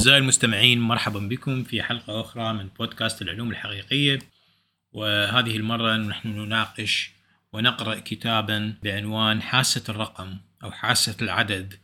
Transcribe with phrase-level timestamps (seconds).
[0.00, 4.18] أعزائي المستمعين مرحبا بكم في حلقة أخرى من بودكاست العلوم الحقيقية.
[4.92, 7.10] وهذه المرة نحن نناقش
[7.52, 11.74] ونقرأ كتابا بعنوان حاسة الرقم أو حاسة العدد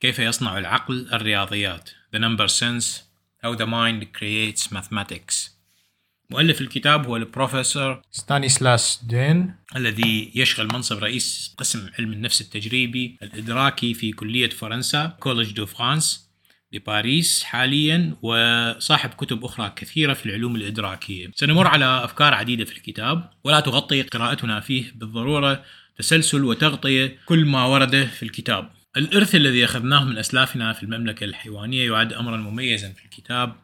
[0.00, 2.86] كيف يصنع العقل الرياضيات؟ The Number Sense
[3.44, 5.50] How the Mind Creates Mathematics.
[6.30, 13.94] مؤلف الكتاب هو البروفيسور ستانيسلاس ديهان الذي يشغل منصب رئيس قسم علم النفس التجريبي الإدراكي
[13.94, 16.25] في كلية فرنسا Collège de France
[16.78, 21.30] بباريس حاليا وصاحب كتب أخرى كثيرة في العلوم الإدراكية.
[21.34, 25.64] سنمر على أفكار عديدة في الكتاب ولا تغطي قراءتنا فيه بالضرورة
[25.98, 28.70] تسلسل وتغطية كل ما ورد في الكتاب.
[28.96, 33.56] الإرث الذي أخذناه من أسلافنا في المملكة الحيوانية يعد أمرا مميزا في الكتاب.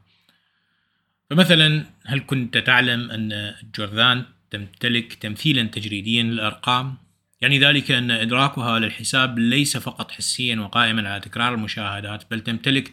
[1.30, 6.96] فمثلا هل كنت تعلم أن الجرذان تمتلك تمثيلا تجريديا للأرقام؟
[7.40, 12.92] يعني ذلك أن إدراكها للحساب ليس فقط حسيا وقائما على تكرار المشاهدات بل تمتلك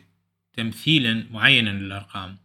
[0.59, 2.37] تمثيلا معينا للأرقام.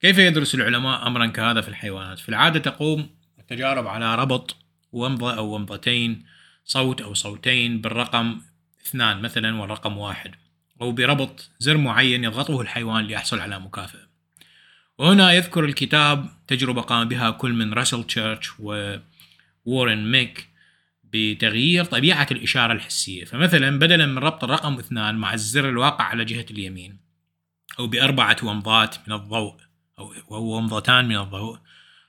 [0.00, 4.56] كيف يدرس العلماء أمرا كهذا في الحيوانات؟ في العادة تقوم التجارب على ربط
[4.92, 6.24] ومضة أو ومضتين
[6.64, 8.40] صوت أو صوتين بالرقم
[8.86, 10.34] اثنان مثلا والرقم واحد
[10.80, 14.06] أو بربط زر معين يضغطه الحيوان ليحصل على مكافأة.
[14.98, 18.50] وهنا يذكر الكتاب تجربة قام بها كل من راسل تشيرش
[19.64, 20.48] وورين ميك
[21.04, 23.24] بتغيير طبيعة الإشارة الحسية.
[23.24, 27.05] فمثلا بدلا من ربط الرقم اثنان مع الزر الواقع على جهة اليمين.
[27.78, 29.54] أو بأربعة ومضات من الضوء
[29.98, 31.58] أو ومضتان من الضوء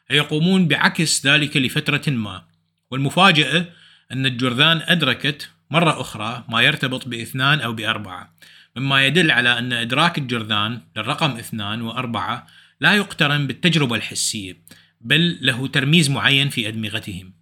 [0.10, 2.44] يقومون بعكس ذلك لفترة ما.
[2.92, 3.66] والمفاجأة
[4.12, 8.34] أن الجرذان أدركت مرة أخرى ما يرتبط باثنان أو بأربعة
[8.76, 12.48] مما يدل على أن إدراك الجرذان للرقم اثنان وأربعة
[12.80, 14.58] لا يقترن بالتجربة الحسية
[15.02, 17.34] بل له ترميز معين في أدمغتهم.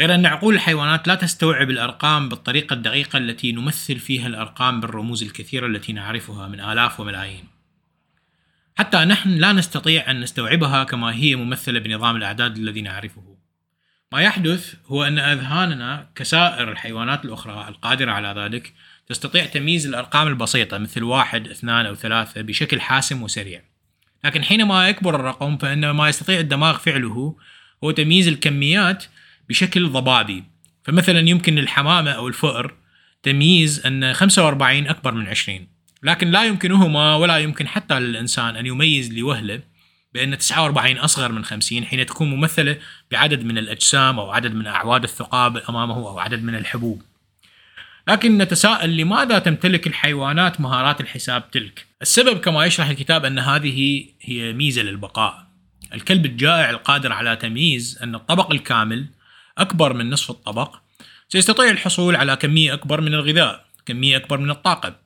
[0.00, 5.66] غير أن عقول الحيوانات لا تستوعب الأرقام بالطريقة الدقيقة التي نمثل فيها الأرقام بالرموز الكثيرة
[5.66, 7.44] التي نعرفها من آلاف وملايين
[8.78, 13.36] حتى نحن لا نستطيع أن نستوعبها كما هي ممثلة بنظام الأعداد الذي نعرفه.
[14.12, 18.74] ما يحدث هو أن أذهاننا كسائر الحيوانات الأخرى القادرة على ذلك
[19.06, 23.62] تستطيع تمييز الأرقام البسيطة مثل واحد اثنان أو ثلاثة بشكل حاسم وسريع.
[24.24, 27.36] لكن حينما يكبر الرقم فإن ما يستطيع الدماغ فعله
[27.84, 29.04] هو تمييز الكميات
[29.48, 30.44] بشكل ضبابي.
[30.84, 32.74] فمثلا يمكن للحمامة أو الفأر
[33.22, 35.66] تمييز أن 45 أكبر من 20
[36.02, 39.60] لكن لا يمكنهما ولا يمكن حتى للإنسان أن يميز لوهلة
[40.14, 42.76] بأن 49 أصغر من 50 حين تكون ممثلة
[43.10, 47.02] بعدد من الأجسام أو عدد من أعواد الثقاب أمامه أو عدد من الحبوب.
[48.08, 54.52] لكن نتساءل لماذا تمتلك الحيوانات مهارات الحساب تلك؟ السبب كما يشرح الكتاب أن هذه هي
[54.52, 55.46] ميزة للبقاء.
[55.94, 59.06] الكلب الجائع القادر على تمييز أن الطبق الكامل
[59.58, 60.76] أكبر من نصف الطبق
[61.28, 64.96] سيستطيع الحصول على كمية أكبر من الغذاء كمية أكبر من الطاقة.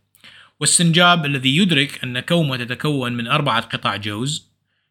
[0.61, 4.49] والسنجاب الذي يدرك أن كومة تتكون من أربعة قطع جوز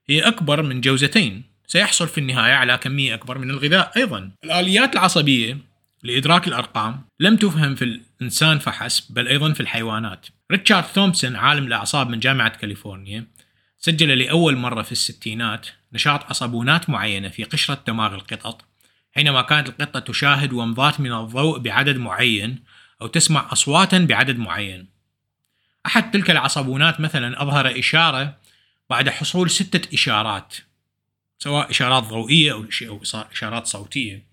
[0.10, 4.32] هي أكبر من جوزتين سيحصل في النهاية على كمية أكبر من الغذاء أيضا.
[4.44, 5.58] الآليات العصبية
[6.04, 10.26] لإدراك الأرقام لم تفهم في الإنسان فحسب بل أيضا في الحيوانات.
[10.52, 13.28] ريتشارد ثومسون عالم الأعصاب من جامعة كاليفورنيا
[13.78, 18.71] سجل لأول مرة في الستينات نشاط عصبونات معينة في قشرة دماغ القطط.
[19.16, 22.64] حينما كانت القطة تشاهد ومضات من الضوء بعدد معين
[23.02, 24.88] أو تسمع أصواتا بعدد معين.
[25.86, 28.38] أحد تلك العصبونات مثلا أظهر إشارة
[28.90, 30.56] بعد حصول ستة إشارات
[31.40, 32.66] سواء إشارات ضوئية أو
[33.32, 34.26] إشارات صوتية.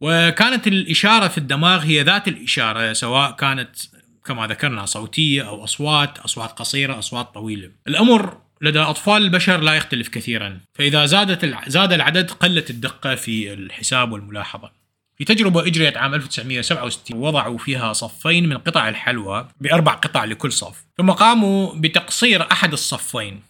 [0.00, 3.76] وكانت الإشارة في الدماغ هي ذات الإشارة سواء كانت
[4.24, 7.70] كما ذكرنا صوتية أو أصوات أصوات قصيرة أصوات طويلة.
[7.88, 10.60] الأمر لدى أطفال البشر لا يختلف كثيرا.
[10.74, 14.70] فإذا زادت زاد العدد قلت الدقة في الحساب والملاحظة.
[15.18, 20.84] في تجربة أجريت عام 1967 وضعوا فيها صفين من قطع الحلوى بأربع قطع لكل صف.
[20.96, 23.42] ثم قاموا بتقصير أحد الصفين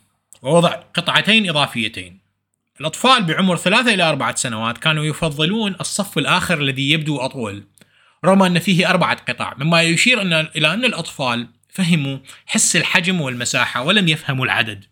[0.42, 2.18] ووضع قطعتين إضافيتين.
[2.80, 7.64] الأطفال بعمر ثلاثة إلى أربعة سنوات كانوا يفضلون الصف الآخر الذي يبدو أطول
[8.24, 13.82] رغم أن فيه أربعة قطع مما يشير أن إلى أن الأطفال فهموا حس الحجم والمساحة
[13.82, 14.84] ولم يفهموا العدد.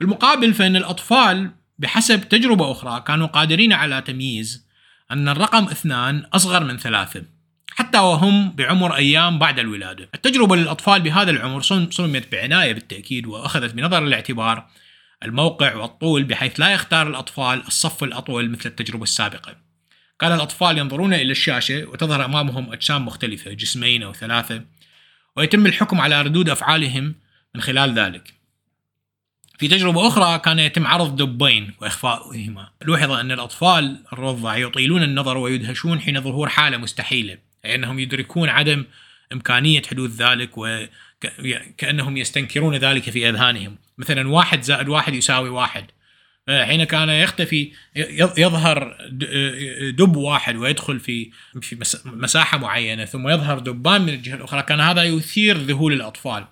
[0.00, 4.66] بالمقابل فإن الأطفال بحسب تجربة أخرى كانوا قادرين على تمييز
[5.10, 7.22] أن الرقم اثنان أصغر من ثلاثة
[7.70, 10.08] حتى وهم بعمر أيام بعد الولادة.
[10.14, 14.66] التجربة للأطفال بهذا العمر سميت بعناية بالتأكيد وأخذت بنظر الاعتبار
[15.22, 19.56] الموقع والطول بحيث لا يختار الأطفال الصف الأطول مثل التجربة السابقة.
[20.18, 24.62] كان الأطفال ينظرون إلى الشاشة وتظهر أمامهم أجسام مختلفة جسمين أو ثلاثة
[25.36, 27.14] ويتم الحكم على ردود أفعالهم
[27.54, 28.39] من خلال ذلك.
[29.60, 36.00] في تجربة أخرى كان يتم عرض دبين وإخفائهما لوحظ أن الأطفال الرضع يطيلون النظر ويدهشون
[36.00, 38.84] حين ظهور حالة مستحيلة أي أنهم يدركون عدم
[39.32, 40.50] إمكانية حدوث ذلك
[41.20, 43.76] ك- كأنهم يستنكرون ذلك في أذهانهم.
[43.98, 45.84] مثلا واحد زائد واحد يساوي واحد.
[46.48, 47.72] حين كان يختفي
[48.38, 51.30] يظهر د- دب واحد ويدخل في
[51.62, 54.62] في مس- مساحة معينة ثم يظهر دبان من الجهة الأخرى.
[54.62, 56.44] كان هذا يثير ذهول الأطفال.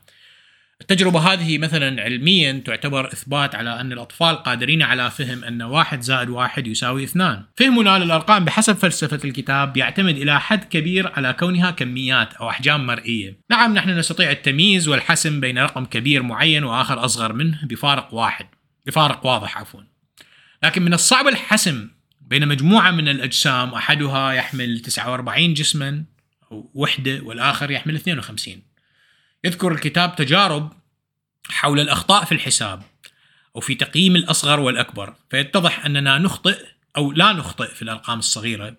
[0.80, 6.28] التجربة هذه مثلا علميا تعتبر إثبات على أن الأطفال قادرين على فهم أن واحد زائد
[6.28, 7.44] واحد يساوي اثنان.
[7.56, 13.38] فهمنا للأرقام بحسب فلسفة الكتاب يعتمد إلى حد كبير على كونها كميات أو أحجام مرئية.
[13.50, 18.46] نعم نحن نستطيع التمييز والحسم بين رقم كبير معين وآخر أصغر منه بفارق واحد
[18.86, 19.80] بفارق واضح عفوا.
[20.62, 21.88] لكن من الصعب الحسم
[22.20, 26.04] بين مجموعة من الأجسام أحدها يحمل 49 جسما
[26.52, 28.67] أو وحدة والآخر يحمل 52
[29.44, 30.72] يذكر الكتاب تجارب
[31.50, 32.82] حول الأخطاء في الحساب
[33.56, 36.58] أو في تقييم الأصغر والأكبر فيتضح أننا نخطئ
[36.96, 38.76] أو لا نخطئ في الأرقام الصغيرة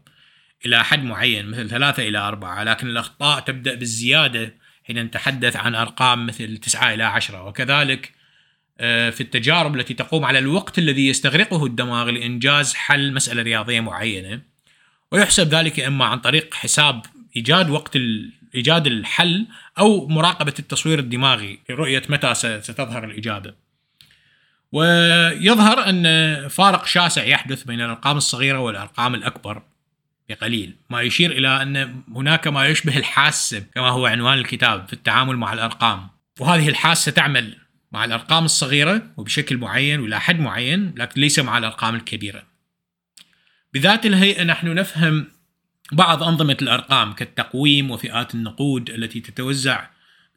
[0.65, 6.25] إلى حد معين مثل ثلاثة إلى أربعة لكن الأخطاء تبدأ بالزيادة حين نتحدث عن أرقام
[6.25, 8.11] مثل تسعة إلى عشرة وكذلك
[8.81, 14.41] آه، في التجارب التي تقوم على الوقت الذي يستغرقه الدماغ لإنجاز حل مسألة رياضية معينة
[15.11, 17.05] ويحسب ذلك إما عن طريق حساب
[17.35, 17.97] إيجاد وقت
[18.55, 19.47] إيجاد الحل
[19.79, 23.53] أو مراقبة التصوير الدماغي لرؤية متى ستظهر الإجابة.
[24.71, 29.63] ويظهر أن فارق شاسع يحدث بين الأرقام الصغيرة والأرقام الأكبر
[30.29, 35.37] بقليل ما يشير إلى أن هناك ما يشبه الحاسة كما هو عنوان الكتاب في التعامل
[35.37, 36.07] مع الأرقام.
[36.39, 37.57] وهذه الحاسة تعمل
[37.91, 42.43] مع الأرقام الصغيرة وبشكل معين وإلى حد معين لكن ليس مع الأرقام الكبيرة.
[43.73, 45.27] بذات الهيئة نحن نفهم
[45.91, 49.87] بعض أنظمة الأرقام كالتقويم وفئات النقود التي تتوزع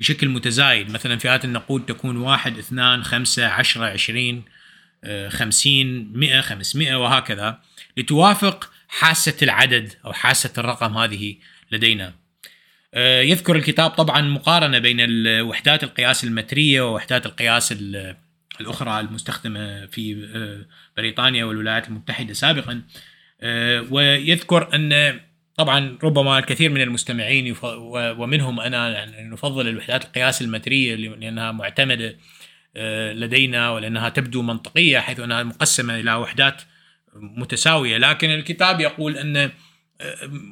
[0.00, 0.90] بشكل متزايد.
[0.90, 4.42] مثلا فئات النقود تكون واحد اثنان خمسة عشرة عشرين
[5.04, 7.58] آه، خمسين مئة خمسمائة وهكذا.
[7.96, 11.36] لتوافق حاسة العدد أو حاسة الرقم هذه
[11.72, 12.14] لدينا.
[12.94, 14.96] آه، يذكر الكتاب طبعا مقارنة بين
[15.40, 18.16] وحدات القياس المترية ووحدات القياس ال-
[18.60, 20.66] الأخرى المستخدمة في آه،
[20.96, 22.82] بريطانيا والولايات المتحدة سابقا.
[23.90, 25.20] ويذكر أن
[25.56, 27.64] طبعا ربما الكثير من المستمعين يف-
[28.18, 32.16] ومنهم أنا يعني نفضل الوحدات القياس المترية لأنها معتمدة
[32.76, 36.62] آه، لدينا ولأنها تبدو منطقية حيث أنها مقسمة إلى وحدات
[37.14, 37.98] متساوية.
[37.98, 39.50] لكن الكتاب يقول أن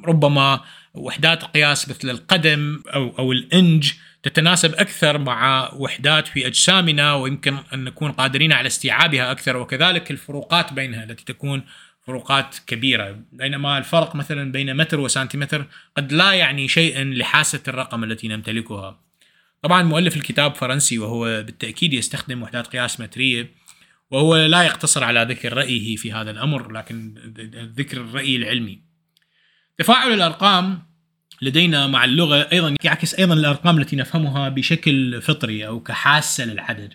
[0.06, 0.60] ربما
[0.94, 3.92] وحدات قياس مثل القدم أو أو الإنج
[4.22, 10.72] تتناسب أكثر مع وحدات في أجسامنا ويمكن أن نكون قادرين على استيعابها أكثر وكذلك الفروقات
[10.72, 11.62] بينها التي تكون
[12.10, 15.66] فروقات كبيرة بينما الفرق مثلا بين متر وسنتيمتر
[15.96, 19.00] قد لا يعني شيئا لحاسة الرقم التي نمتلكها.
[19.62, 23.50] طبعا مؤلف الكتاب فرنسي وهو بالتأكيد يستخدم وحدات قياس مترية
[24.10, 27.14] وهو لا يقتصر على ذكر رأيه في هذا الأمر لكن
[27.76, 28.82] ذكر الرأي العلمي.
[29.78, 30.82] تفاعل الأرقام
[31.42, 36.94] لدينا مع اللغة أيضا يعكس أيضا الأرقام التي نفهمها بشكل فطري أو كحاسة للعدد.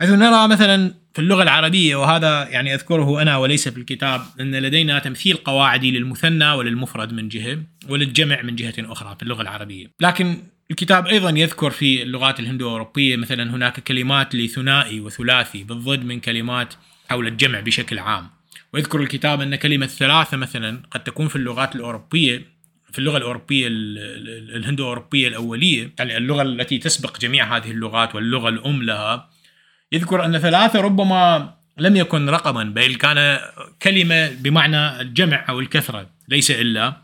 [0.00, 4.98] حيث نرى مثلا في اللغة العربية وهذا يعني أذكره أنا وليس في الكتاب أن لدينا
[4.98, 7.58] تمثيل قواعدي للمثنى وللمفرد من جهة
[7.88, 9.86] وللجمع من جهة أخرى في اللغة العربية.
[10.00, 10.36] لكن
[10.70, 16.74] الكتاب أيضا يذكر في اللغات الهندو اوروبيه مثلا هناك كلمات لثنائي وثلاثي بالضد من كلمات
[17.10, 18.30] حول الجمع بشكل عام.
[18.72, 22.42] ويذكر الكتاب أن كلمة ثلاثة مثلا قد تكون في اللغات الأوروبية
[22.92, 28.14] في اللغة الأوروبية ال- ال- الهندو اوروبيه الأولية يعني اللغة التي تسبق جميع هذه اللغات
[28.14, 29.30] واللغة الأم لها
[29.92, 33.38] يذكر أن ثلاثة ربما لم يكن رقما بل كان
[33.82, 36.96] كلمة بمعنى الجمع أو الكثرة ليس إلا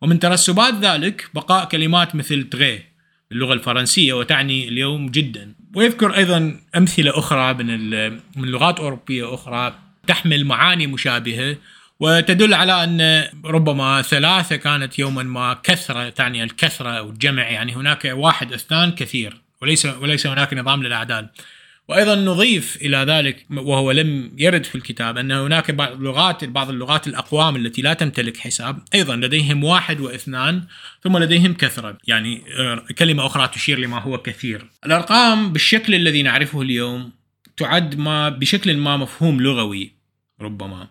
[0.00, 2.82] ومن ترسبات ذلك بقاء كلمات مثل تغي
[3.30, 9.74] باللغة الفرنسية وتعني اليوم جدا ويذكر أيضا أمثلة أخرى من من لغات أوروبية أخرى
[10.06, 11.56] تحمل معاني مشابهة
[12.00, 18.04] وتدل على أن ربما ثلاثة كانت يوما ما كثرة تعني الكثرة أو الجمع يعني هناك
[18.14, 21.28] واحد اثنان كثير وليس وليس هناك نظام للاعداد.
[21.88, 27.06] وأيضا نضيف إلى ذلك وهو لم يرد في الكتاب أن هناك بعض اللغات بعض اللغات
[27.06, 30.64] الأقوام التي لا تمتلك حساب أيضا لديهم واحد واثنان
[31.02, 34.70] ثم لديهم كثرة يعني آه، كلمة أخرى تشير لما هو كثير.
[34.86, 37.12] الأرقام بالشكل الذي نعرفه اليوم
[37.56, 39.92] تعد ما بشكل ما مفهوم لغوي
[40.40, 40.88] ربما.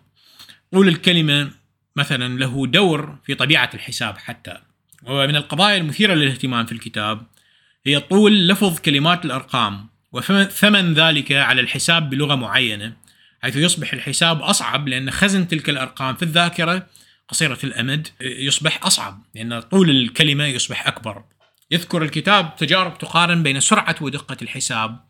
[0.72, 1.50] طول الكلمة
[1.96, 4.56] مثلا له دور في طبيعة الحساب حتى.
[5.02, 7.26] ومن القضايا المثيرة للاهتمام في الكتاب
[7.86, 12.92] هي طول لفظ كلمات الأرقام وثمن ذلك على الحساب بلغة معينة
[13.42, 16.86] حيث يصبح الحساب أصعب لأن خزن تلك الأرقام في الذاكرة
[17.28, 21.24] قصيرة الأمد يصبح أصعب لأن طول الكلمة يصبح أكبر.
[21.70, 25.00] يذكر الكتاب تجارب تقارن بين سرعة ودقة الحساب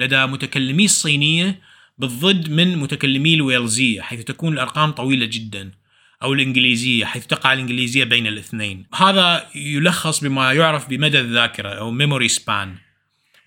[0.00, 1.60] لدى متكلمي الصينية
[1.98, 5.72] بالضد من متكلمي الويلزية حيث تكون الأرقام طويلة جدا.
[6.22, 12.30] أو الإنجليزية حيث تقع الإنجليزية بين الاثنين هذا يلخص بما يعرف بمدى الذاكرة أو memory
[12.32, 12.85] span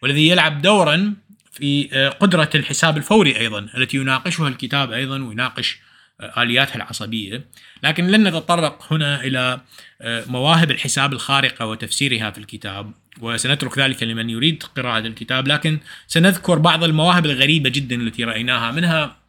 [0.01, 1.13] والذي يلعب دورا
[1.51, 5.79] في آه، قدرة الحساب الفوري أيضا التي يناقشها الكتاب أيضا ويناقش
[6.21, 7.45] آه، آلياتها العصبية.
[7.83, 9.61] لكن لن نتطرق هنا إلى
[10.01, 12.91] آه، مواهب الحساب الخارقة وتفسيرها في الكتاب
[13.21, 15.47] وسنترك ذلك لمن يريد قراءة الكتاب.
[15.47, 18.71] لكن سنذكر بعض المواهب الغريبة جدا التي رأيناها.
[18.71, 19.19] منها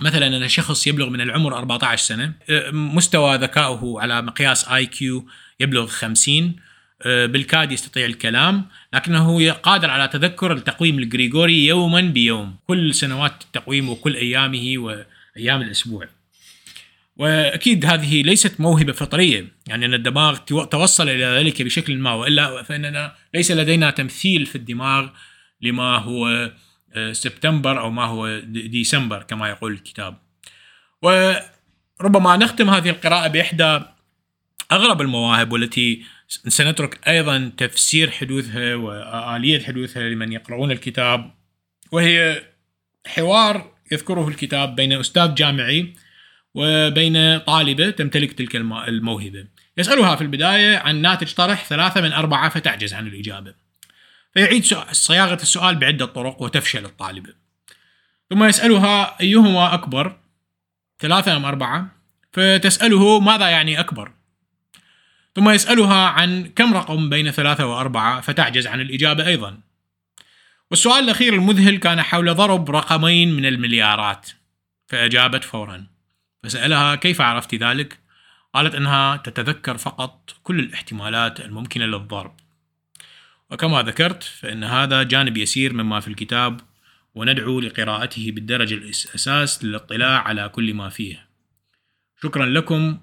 [0.00, 2.32] مثلا أن شخص يبلغ من العمر 14 سنة
[2.72, 5.26] مستوى ذكائه على مقياس IQ
[5.60, 6.56] يبلغ 50
[7.04, 14.14] بالكاد يستطيع الكلام لكنه قادر على تذكر التقويم الجريغوري يوما بيوم كل سنوات التقويم وكل
[14.14, 16.08] أيامه وأيام الأسبوع
[17.16, 23.14] وأكيد هذه ليست موهبة فطرية يعني أن الدماغ توصل إلى ذلك بشكل ما وإلا فإننا
[23.34, 25.08] ليس لدينا تمثيل في الدماغ
[25.60, 26.50] لما هو
[26.94, 30.18] آه، سبتمبر أو ما هو ديسمبر كما يقول الكتاب.
[31.02, 33.80] وربما نختم هذه القراءة بإحدى
[34.72, 41.34] أغرب المواهب والتي سنترك أيضا تفسير حدوثها وآلية حدوثها لمن يقرؤون الكتاب
[41.92, 42.42] وهي
[43.06, 45.94] حوار يذكره الكتاب بين أستاذ جامعي
[46.54, 49.46] وبين طالبة تمتلك تلك الموهبة.
[49.78, 53.54] يسألها في البداية عن ناتج طرح ثلاثة من أربعة فتعجز عن الإجابة.
[54.34, 57.34] فيعيد صياغة السؤال بعدة طرق وتفشل الطالبة.
[58.30, 60.16] ثم يسألها أيهما أكبر؟
[60.98, 61.96] ثلاثة أم أربعة؟
[62.32, 64.15] فتسأله ماذا يعني أكبر؟
[65.36, 69.60] ثم يسألها عن كم رقم بين ثلاثة وأربعة فتعجز عن الإجابة أيضا.
[70.70, 74.30] والسؤال الأخير المذهل كان حول ضرب رقمين من المليارات.
[74.86, 75.86] فأجابت فورا.
[76.42, 77.98] فسألها كيف عرفت ذلك؟
[78.54, 82.34] قالت أنها تتذكر فقط كل الاحتمالات الممكنة للضرب.
[83.50, 86.60] وكما ذكرت فإن هذا جانب يسير مما في الكتاب
[87.14, 91.28] وندعو لقراءته بالدرجة الأساس للاطلاع على كل ما فيه.
[92.22, 92.98] شكرا لكم.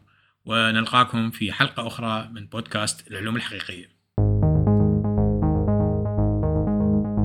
[0.45, 3.92] ونلقاكم في حلقة أخرى من بودكاست العلوم الحقيقية.